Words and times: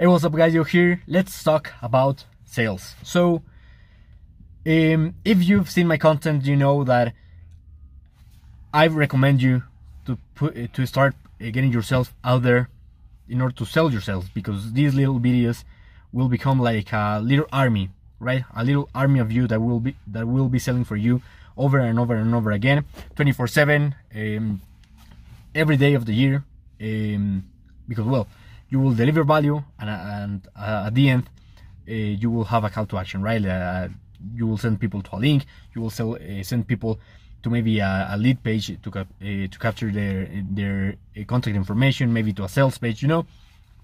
Hey, 0.00 0.06
what's 0.06 0.24
up 0.24 0.32
guys, 0.32 0.54
you're 0.54 0.64
here. 0.64 1.02
Let's 1.06 1.44
talk 1.44 1.74
about 1.82 2.24
sales. 2.46 2.94
So, 3.02 3.42
um, 4.66 5.14
if 5.26 5.44
you've 5.44 5.68
seen 5.68 5.86
my 5.88 5.98
content, 5.98 6.46
you 6.46 6.56
know 6.56 6.84
that 6.84 7.12
I 8.72 8.86
recommend 8.86 9.42
you 9.42 9.62
to 10.06 10.16
put 10.34 10.72
to 10.72 10.86
start 10.86 11.16
uh, 11.38 11.50
getting 11.50 11.70
yourself 11.70 12.14
out 12.24 12.44
there 12.44 12.70
in 13.28 13.42
order 13.42 13.54
to 13.56 13.66
sell 13.66 13.92
yourself 13.92 14.30
because 14.32 14.72
these 14.72 14.94
little 14.94 15.20
videos 15.20 15.64
will 16.12 16.30
become 16.30 16.58
like 16.58 16.94
a 16.94 17.20
little 17.22 17.46
army, 17.52 17.90
right? 18.20 18.44
A 18.56 18.64
little 18.64 18.88
army 18.94 19.20
of 19.20 19.30
you 19.30 19.46
that 19.48 19.60
will 19.60 19.80
be 19.80 19.96
that 20.06 20.26
will 20.26 20.48
be 20.48 20.58
selling 20.58 20.84
for 20.84 20.96
you 20.96 21.20
over 21.58 21.78
and 21.78 21.98
over 21.98 22.14
and 22.14 22.34
over 22.34 22.52
again, 22.52 22.86
24/7, 23.16 23.94
um, 24.16 24.62
every 25.54 25.76
day 25.76 25.92
of 25.92 26.06
the 26.06 26.14
year, 26.14 26.42
um, 26.80 27.44
because 27.86 28.06
well 28.06 28.26
you 28.70 28.78
will 28.80 28.94
deliver 28.94 29.24
value 29.24 29.62
and, 29.78 29.90
and 29.90 30.48
uh, 30.56 30.84
at 30.86 30.94
the 30.94 31.10
end 31.10 31.28
uh, 31.88 31.92
you 31.92 32.30
will 32.30 32.44
have 32.44 32.64
a 32.64 32.70
call 32.70 32.86
to 32.86 32.96
action 32.96 33.20
right? 33.22 33.44
Uh, 33.44 33.88
you 34.34 34.46
will 34.46 34.58
send 34.58 34.80
people 34.80 35.02
to 35.02 35.16
a 35.16 35.18
link 35.18 35.44
you 35.74 35.82
will 35.82 35.90
sell, 35.90 36.14
uh, 36.14 36.42
send 36.42 36.66
people 36.66 36.98
to 37.42 37.50
maybe 37.50 37.78
a, 37.80 38.08
a 38.10 38.16
lead 38.16 38.42
page 38.42 38.66
to, 38.82 38.90
uh, 38.98 39.04
to 39.20 39.58
capture 39.58 39.90
their 39.90 40.28
their 40.50 40.94
uh, 41.18 41.24
contact 41.24 41.56
information 41.56 42.12
maybe 42.12 42.32
to 42.32 42.44
a 42.44 42.48
sales 42.48 42.78
page 42.78 43.02
you 43.02 43.08
know? 43.08 43.26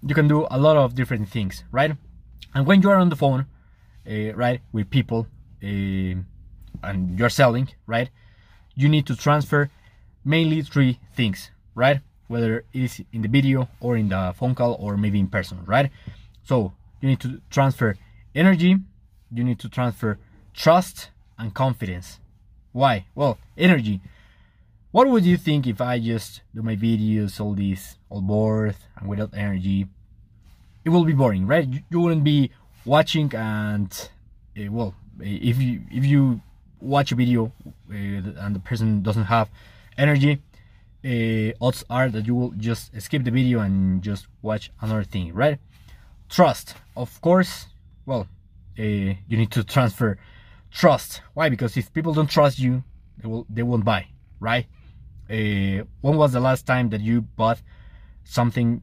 You 0.06 0.14
can 0.14 0.28
do 0.28 0.46
a 0.50 0.58
lot 0.58 0.76
of 0.76 0.94
different 0.94 1.28
things 1.28 1.64
right? 1.72 1.92
And 2.54 2.66
when 2.66 2.82
you 2.82 2.90
are 2.90 2.96
on 2.96 3.08
the 3.08 3.16
phone 3.16 3.46
right 4.06 4.60
with 4.72 4.88
people 4.88 5.26
and 5.62 7.18
you're 7.18 7.28
selling 7.28 7.68
right 7.86 8.08
you 8.76 8.88
need 8.88 9.06
to 9.06 9.16
transfer 9.16 9.68
mainly 10.24 10.62
three 10.62 11.00
things 11.14 11.50
right 11.74 12.00
whether 12.28 12.64
it's 12.72 13.00
in 13.12 13.22
the 13.22 13.28
video 13.28 13.68
or 13.80 13.96
in 13.96 14.08
the 14.08 14.34
phone 14.36 14.54
call 14.54 14.76
or 14.80 14.96
maybe 14.96 15.18
in 15.18 15.28
person, 15.28 15.58
right? 15.66 15.90
So 16.44 16.72
you 17.00 17.08
need 17.08 17.20
to 17.20 17.40
transfer 17.50 17.96
energy, 18.34 18.76
you 19.32 19.44
need 19.44 19.58
to 19.60 19.68
transfer 19.68 20.18
trust 20.54 21.10
and 21.38 21.54
confidence. 21.54 22.20
Why? 22.72 23.06
Well, 23.14 23.38
energy. 23.56 24.00
What 24.90 25.08
would 25.08 25.24
you 25.24 25.36
think 25.36 25.66
if 25.66 25.80
I 25.80 25.98
just 25.98 26.42
do 26.54 26.62
my 26.62 26.76
videos, 26.76 27.40
all 27.40 27.54
this, 27.54 27.98
all 28.08 28.22
bored 28.22 28.76
and 28.96 29.08
without 29.08 29.34
energy? 29.34 29.86
It 30.84 30.90
will 30.90 31.04
be 31.04 31.12
boring, 31.12 31.46
right? 31.46 31.68
You, 31.90 32.00
wouldn't 32.00 32.24
be 32.24 32.50
watching 32.84 33.34
and, 33.34 33.92
uh, 34.56 34.70
well, 34.70 34.94
if 35.20 35.60
you 35.60 35.82
if 35.90 36.04
you 36.04 36.40
watch 36.80 37.12
a 37.12 37.14
video 37.14 37.52
uh, 37.90 37.94
and 37.94 38.54
the 38.54 38.60
person 38.60 39.02
doesn't 39.02 39.24
have 39.24 39.48
energy, 39.98 40.40
uh, 41.06 41.52
odds 41.60 41.84
are 41.88 42.08
that 42.10 42.26
you 42.26 42.34
will 42.34 42.50
just 42.52 43.00
skip 43.00 43.22
the 43.22 43.30
video 43.30 43.60
and 43.60 44.02
just 44.02 44.26
watch 44.42 44.72
another 44.80 45.04
thing, 45.04 45.32
right? 45.32 45.58
Trust, 46.28 46.74
of 46.96 47.20
course. 47.20 47.66
Well, 48.06 48.26
uh, 48.78 48.82
you 48.82 49.36
need 49.36 49.52
to 49.52 49.62
transfer 49.62 50.18
trust. 50.72 51.22
Why? 51.34 51.48
Because 51.48 51.76
if 51.76 51.92
people 51.92 52.12
don't 52.12 52.28
trust 52.28 52.58
you, 52.58 52.82
they 53.18 53.28
will 53.28 53.46
they 53.48 53.62
won't 53.62 53.84
buy, 53.84 54.08
right? 54.40 54.66
Uh, 55.30 55.84
when 56.00 56.16
was 56.16 56.32
the 56.32 56.40
last 56.40 56.66
time 56.66 56.88
that 56.90 57.00
you 57.00 57.20
bought 57.20 57.60
something 58.24 58.82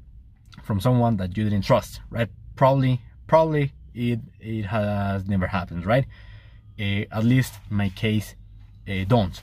from 0.63 0.79
someone 0.79 1.17
that 1.17 1.35
you 1.37 1.43
didn't 1.43 1.63
trust, 1.63 1.99
right? 2.09 2.29
Probably, 2.55 3.01
probably 3.27 3.73
it 3.93 4.19
it 4.39 4.65
has 4.65 5.27
never 5.27 5.47
happened, 5.47 5.85
right? 5.85 6.05
Uh, 6.79 7.03
at 7.11 7.25
least 7.25 7.53
in 7.69 7.77
my 7.77 7.89
case, 7.89 8.35
uh, 8.87 9.03
don't. 9.07 9.41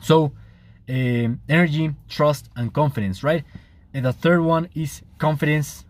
So 0.00 0.32
um, 0.88 1.40
energy, 1.48 1.94
trust, 2.08 2.48
and 2.56 2.72
confidence, 2.72 3.22
right? 3.22 3.44
And 3.92 4.04
the 4.04 4.12
third 4.12 4.42
one 4.42 4.68
is 4.74 5.02
confidence, 5.18 5.84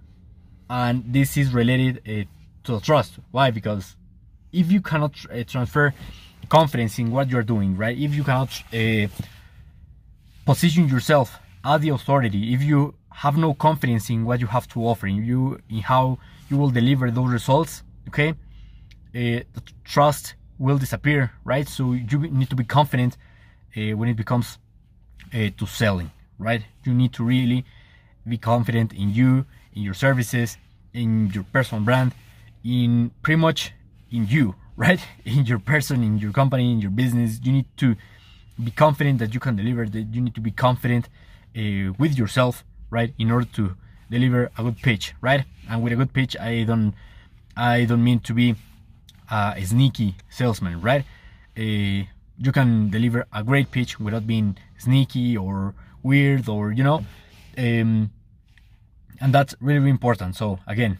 and 0.70 1.04
this 1.06 1.36
is 1.36 1.52
related 1.52 2.02
uh, 2.08 2.24
to 2.64 2.80
trust. 2.80 3.18
Why? 3.30 3.50
Because 3.50 3.96
if 4.52 4.70
you 4.70 4.80
cannot 4.80 5.12
uh, 5.30 5.44
transfer 5.44 5.92
confidence 6.48 6.98
in 6.98 7.10
what 7.10 7.28
you're 7.28 7.42
doing, 7.42 7.76
right? 7.76 7.96
If 7.96 8.14
you 8.14 8.24
cannot 8.24 8.50
uh, 8.72 9.08
position 10.44 10.88
yourself 10.88 11.38
as 11.64 11.80
the 11.80 11.90
authority, 11.90 12.54
if 12.54 12.62
you 12.62 12.94
have 13.12 13.36
no 13.36 13.54
confidence 13.54 14.08
in 14.10 14.24
what 14.24 14.40
you 14.40 14.46
have 14.46 14.68
to 14.68 14.80
offer, 14.80 15.06
in 15.06 15.24
you 15.24 15.58
in 15.68 15.78
how 15.78 16.18
you 16.48 16.56
will 16.56 16.70
deliver 16.70 17.10
those 17.10 17.30
results, 17.30 17.82
okay, 18.08 18.34
the 19.12 19.44
trust 19.84 20.34
will 20.58 20.78
disappear, 20.78 21.32
right? 21.44 21.68
So 21.68 21.92
you 21.92 22.18
need 22.18 22.50
to 22.50 22.56
be 22.56 22.64
confident 22.64 23.16
when 23.74 24.08
it 24.08 24.16
becomes 24.16 24.58
uh, 25.34 25.50
to 25.56 25.66
selling, 25.66 26.10
right? 26.38 26.62
You 26.84 26.94
need 26.94 27.12
to 27.14 27.24
really 27.24 27.64
be 28.26 28.38
confident 28.38 28.92
in 28.92 29.10
you, 29.10 29.46
in 29.74 29.82
your 29.82 29.94
services, 29.94 30.56
in 30.92 31.30
your 31.30 31.44
personal 31.52 31.84
brand, 31.84 32.12
in 32.64 33.10
pretty 33.22 33.40
much 33.40 33.72
in 34.10 34.26
you, 34.26 34.54
right? 34.76 35.00
In 35.24 35.46
your 35.46 35.58
person, 35.58 36.02
in 36.02 36.18
your 36.18 36.32
company, 36.32 36.72
in 36.72 36.80
your 36.80 36.90
business. 36.90 37.40
You 37.42 37.52
need 37.52 37.66
to 37.78 37.96
be 38.62 38.70
confident 38.70 39.18
that 39.18 39.34
you 39.34 39.40
can 39.40 39.56
deliver. 39.56 39.86
That 39.86 40.14
you 40.14 40.20
need 40.20 40.34
to 40.34 40.40
be 40.40 40.50
confident 40.50 41.08
uh, 41.56 41.92
with 41.98 42.18
yourself, 42.18 42.64
right? 42.90 43.12
In 43.18 43.30
order 43.30 43.46
to 43.54 43.76
deliver 44.10 44.50
a 44.56 44.62
good 44.62 44.78
pitch, 44.78 45.14
right? 45.20 45.44
And 45.68 45.82
with 45.82 45.92
a 45.92 45.96
good 45.96 46.12
pitch, 46.12 46.36
I 46.36 46.64
don't, 46.64 46.94
I 47.56 47.84
don't 47.84 48.04
mean 48.04 48.20
to 48.20 48.32
be 48.34 48.54
a 49.30 49.62
sneaky 49.64 50.14
salesman, 50.30 50.80
right? 50.80 51.04
Uh, 51.58 52.06
you 52.38 52.52
can 52.52 52.90
deliver 52.90 53.26
a 53.32 53.42
great 53.42 53.70
pitch 53.70 53.98
without 53.98 54.26
being 54.26 54.56
sneaky 54.78 55.36
or 55.36 55.74
weird 56.02 56.48
or 56.48 56.72
you 56.72 56.84
know 56.84 57.04
um, 57.58 58.10
and 59.20 59.32
that's 59.32 59.54
really, 59.60 59.78
really 59.78 59.90
important. 59.90 60.36
So 60.36 60.58
again 60.66 60.98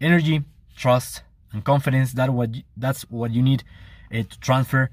energy 0.00 0.44
trust 0.76 1.22
and 1.52 1.64
confidence 1.64 2.12
that 2.12 2.30
what 2.30 2.50
that's 2.76 3.02
what 3.10 3.32
you 3.32 3.42
need 3.42 3.64
uh, 4.12 4.22
to 4.22 4.40
transfer 4.40 4.90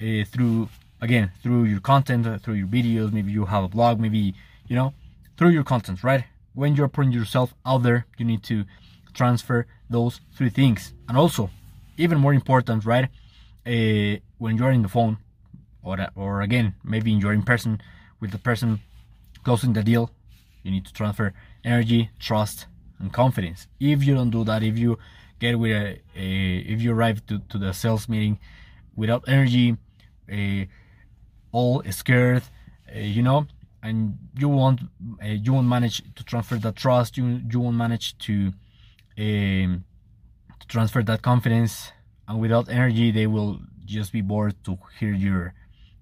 uh, 0.00 0.24
through 0.24 0.68
again 1.00 1.30
through 1.42 1.64
your 1.64 1.80
content 1.80 2.26
uh, 2.26 2.38
through 2.38 2.54
your 2.54 2.66
videos. 2.66 3.12
Maybe 3.12 3.32
you 3.32 3.44
have 3.44 3.64
a 3.64 3.68
blog 3.68 4.00
maybe 4.00 4.34
you 4.66 4.76
know 4.76 4.94
through 5.36 5.50
your 5.50 5.64
content 5.64 6.02
right? 6.02 6.24
When 6.54 6.74
you're 6.74 6.88
putting 6.88 7.12
yourself 7.12 7.54
out 7.64 7.82
there 7.82 8.06
you 8.16 8.24
need 8.24 8.42
to 8.44 8.64
transfer 9.14 9.66
those 9.90 10.20
three 10.34 10.50
things. 10.50 10.92
And 11.08 11.16
also 11.16 11.50
even 11.96 12.18
more 12.18 12.34
important 12.34 12.84
right 12.84 13.08
when 13.64 14.56
you're 14.56 14.70
in 14.70 14.82
the 14.82 14.88
phone 14.88 15.18
or 15.88 15.98
or 16.14 16.42
again 16.42 16.74
maybe 16.84 17.10
you're 17.10 17.32
in 17.32 17.42
person 17.42 17.80
with 18.20 18.30
the 18.30 18.38
person 18.38 18.80
closing 19.44 19.72
the 19.72 19.82
deal 19.82 20.10
you 20.62 20.70
need 20.70 20.84
to 20.84 20.92
transfer 20.92 21.32
energy 21.64 22.10
trust 22.18 22.66
and 22.98 23.12
confidence. 23.12 23.66
If 23.80 24.04
you 24.04 24.14
don't 24.14 24.30
do 24.30 24.44
that 24.44 24.62
if 24.62 24.78
you 24.78 24.98
get 25.38 25.58
with 25.58 25.72
a, 25.72 26.00
a 26.16 26.58
if 26.72 26.82
you 26.82 26.92
arrive 26.92 27.24
to, 27.26 27.38
to 27.50 27.58
the 27.58 27.72
sales 27.72 28.08
meeting 28.08 28.38
without 28.96 29.24
energy 29.28 29.76
a, 30.30 30.68
all 31.52 31.82
scared 31.90 32.42
uh, 32.94 32.98
you 32.98 33.22
know 33.22 33.46
and 33.82 34.18
you 34.36 34.48
won't 34.48 34.80
uh, 35.22 35.26
you 35.26 35.52
won't 35.52 35.68
manage 35.68 36.02
to 36.14 36.24
transfer 36.24 36.56
that 36.56 36.76
trust 36.76 37.16
you 37.16 37.40
you 37.50 37.60
won't 37.60 37.76
manage 37.76 38.18
to 38.18 38.52
um, 39.18 39.84
to 40.60 40.66
transfer 40.66 41.02
that 41.02 41.22
confidence 41.22 41.92
and 42.26 42.40
without 42.40 42.68
energy 42.68 43.10
they 43.12 43.26
will 43.26 43.60
just 43.84 44.12
be 44.12 44.20
bored 44.20 44.54
to 44.64 44.76
hear 44.98 45.12
your 45.12 45.54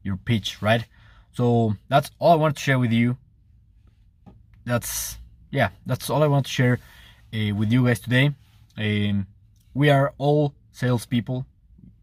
your 0.07 0.17
pitch, 0.17 0.63
right? 0.63 0.87
So 1.33 1.75
that's 1.89 2.11
all 2.19 2.33
I 2.33 2.37
want 2.37 2.57
to 2.57 2.63
share 2.63 2.79
with 2.79 2.93
you. 2.93 3.19
That's 4.65 5.19
yeah, 5.51 5.71
that's 5.85 6.09
all 6.09 6.23
I 6.23 6.29
want 6.29 6.47
to 6.47 6.53
share 6.53 6.79
uh, 7.35 7.55
with 7.55 7.71
you 7.73 7.87
guys 7.87 8.01
today. 8.01 8.33
Um, 8.79 9.27
we 9.75 9.91
are 9.91 10.15
all 10.19 10.55
salespeople. 10.73 11.45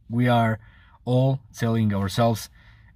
We 0.09 0.27
are 0.27 0.59
all 1.05 1.39
selling 1.51 1.93
ourselves 1.93 2.49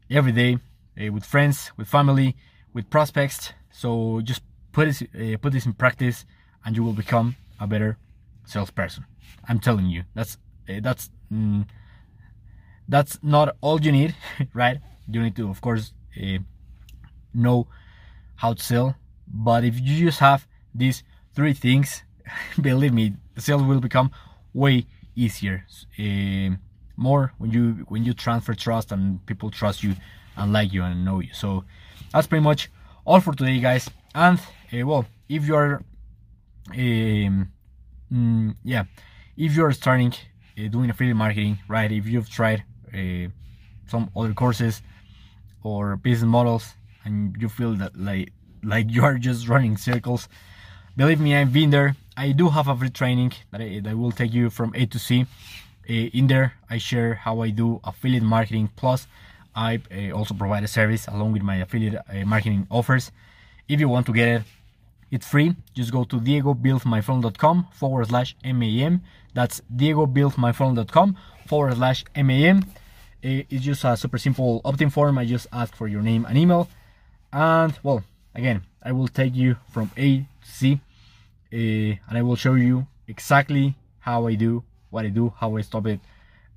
every 0.09 0.31
day 0.31 0.59
uh, 1.01 1.11
with 1.11 1.25
friends, 1.25 1.71
with 1.77 1.87
family, 1.87 2.35
with 2.73 2.89
prospects. 2.89 3.53
So 3.71 4.21
just 4.21 4.41
put 4.71 4.85
this 4.85 5.01
uh, 5.01 5.37
put 5.41 5.53
this 5.53 5.65
in 5.65 5.73
practice, 5.73 6.25
and 6.63 6.75
you 6.75 6.83
will 6.83 6.93
become 6.93 7.35
a 7.59 7.67
better 7.67 7.97
salesperson. 8.45 9.05
I'm 9.47 9.59
telling 9.59 9.87
you, 9.87 10.03
that's 10.13 10.37
that's 10.67 11.09
mm, 11.31 11.65
that's 12.87 13.19
not 13.21 13.55
all 13.61 13.81
you 13.81 13.91
need, 13.91 14.15
right? 14.53 14.79
you 15.09 15.21
need 15.21 15.35
to 15.35 15.49
of 15.49 15.61
course 15.61 15.93
uh, 16.21 16.37
know 17.33 17.67
how 18.35 18.53
to 18.53 18.63
sell. 18.63 18.95
But 19.27 19.63
if 19.63 19.79
you 19.79 20.05
just 20.05 20.19
have 20.19 20.47
these 20.73 21.03
three 21.33 21.53
things 21.53 22.03
believe 22.61 22.93
me 22.93 23.13
sales 23.37 23.63
will 23.63 23.79
become 23.79 24.11
way 24.53 24.85
easier. 25.15 25.65
Uh, 25.99 26.55
more 26.95 27.33
when 27.37 27.51
you 27.51 27.85
when 27.89 28.03
you 28.03 28.13
transfer 28.13 28.53
trust 28.53 28.91
and 28.91 29.23
people 29.25 29.51
trust 29.51 29.83
you 29.83 29.95
and 30.35 30.51
like 30.51 30.73
you 30.73 30.83
and 30.83 31.05
know 31.05 31.19
you. 31.19 31.33
So 31.33 31.63
that's 32.11 32.27
pretty 32.27 32.43
much 32.43 32.69
all 33.05 33.19
for 33.19 33.33
today 33.33 33.59
guys. 33.59 33.89
And 34.15 34.39
uh, 34.73 34.85
well 34.85 35.05
if 35.29 35.45
you're 35.45 35.83
um, 36.71 37.51
mm, 38.11 38.55
yeah 38.63 38.85
if 39.37 39.55
you're 39.55 39.71
starting 39.71 40.13
uh, 40.57 40.67
doing 40.69 40.89
affiliate 40.89 41.15
marketing 41.17 41.59
right 41.67 41.91
if 41.91 42.07
you've 42.07 42.29
tried 42.29 42.63
uh, 42.93 43.29
some 43.87 44.09
other 44.15 44.33
courses 44.33 44.81
or 45.63 45.95
business 45.95 46.29
models 46.29 46.73
and 47.05 47.35
you 47.39 47.49
feel 47.49 47.73
that 47.73 47.97
like 47.97 48.31
like 48.63 48.89
you 48.89 49.03
are 49.03 49.17
just 49.17 49.47
running 49.47 49.77
circles 49.77 50.27
believe 50.97 51.19
me, 51.19 51.35
I've 51.35 51.53
been 51.53 51.69
there. 51.69 51.95
I 52.17 52.31
do 52.31 52.49
have 52.49 52.67
a 52.67 52.75
free 52.75 52.89
training 52.89 53.33
that, 53.51 53.61
I, 53.61 53.79
that 53.83 53.95
will 53.95 54.11
take 54.11 54.33
you 54.33 54.49
from 54.49 54.73
A 54.75 54.87
to 54.87 54.99
C. 54.99 55.27
Uh, 55.89 55.93
in 55.93 56.27
there, 56.27 56.53
I 56.69 56.79
share 56.79 57.13
how 57.13 57.41
I 57.41 57.51
do 57.51 57.79
affiliate 57.83 58.23
marketing. 58.23 58.71
Plus, 58.75 59.07
I 59.55 59.79
uh, 59.91 60.11
also 60.11 60.33
provide 60.33 60.63
a 60.63 60.67
service 60.67 61.07
along 61.07 61.33
with 61.33 61.43
my 61.43 61.57
affiliate 61.57 61.95
uh, 61.95 62.25
marketing 62.25 62.67
offers. 62.71 63.11
If 63.69 63.79
you 63.79 63.87
want 63.87 64.07
to 64.07 64.13
get 64.13 64.27
it, 64.27 64.41
it's 65.11 65.27
free. 65.27 65.55
Just 65.75 65.91
go 65.91 66.03
to 66.03 66.19
diegobuildmyfunnel.com 66.19 67.67
forward 67.71 68.07
slash 68.07 68.35
MAM. 68.43 69.03
That's 69.33 69.61
diegobuildmyfunnel.com 69.73 71.15
forward 71.47 71.75
slash 71.75 72.05
MAM. 72.15 72.65
It's 73.21 73.63
just 73.63 73.83
a 73.83 73.97
super 73.97 74.17
simple 74.17 74.61
opt-in 74.63 74.89
form. 74.89 75.17
I 75.17 75.25
just 75.25 75.47
ask 75.51 75.75
for 75.75 75.87
your 75.87 76.01
name 76.01 76.25
and 76.25 76.37
email. 76.37 76.69
And 77.33 77.77
well, 77.83 78.03
again, 78.35 78.61
I 78.83 78.91
will 78.91 79.07
take 79.07 79.35
you 79.35 79.57
from 79.71 79.91
A 79.97 80.19
to 80.19 80.25
C 80.43 80.79
uh, 81.51 81.55
and 81.55 82.17
I 82.17 82.21
will 82.21 82.35
show 82.35 82.53
you 82.53 82.87
exactly 83.07 83.75
how 83.99 84.27
I 84.27 84.35
do 84.35 84.63
what 84.89 85.05
I 85.05 85.09
do, 85.09 85.33
how 85.37 85.55
I 85.57 85.61
stop 85.61 85.85
it, 85.87 85.99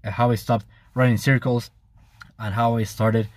uh, 0.04 0.10
how 0.10 0.31
I 0.31 0.34
stopped 0.34 0.66
running 0.94 1.16
circles, 1.16 1.70
and 2.38 2.54
how 2.54 2.76
I 2.76 2.84
started 2.84 3.28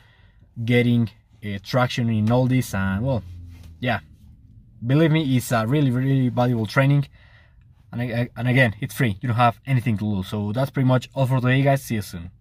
getting 0.63 1.09
uh, 1.44 1.59
traction 1.63 2.09
in 2.09 2.31
all 2.31 2.47
this. 2.47 2.73
And 2.73 3.03
well, 3.03 3.23
yeah, 3.79 3.99
believe 4.85 5.11
me, 5.11 5.35
it's 5.35 5.51
a 5.51 5.65
really, 5.67 5.91
really 5.91 6.29
valuable 6.29 6.65
training. 6.65 7.07
And, 7.94 8.30
and 8.36 8.48
again, 8.48 8.75
it's 8.80 8.94
free. 8.94 9.18
You 9.22 9.28
don't 9.30 9.38
have 9.38 9.60
anything 9.66 9.98
to 10.00 10.06
lose. 10.06 10.28
So 10.28 10.51
that's 10.51 10.72
pretty 10.72 10.88
much 10.88 11.10
all 11.13 11.28
for 11.28 11.40
today, 11.40 11.62
guys. 11.62 11.84
See 11.84 11.95
you 11.95 12.01
soon. 12.01 12.31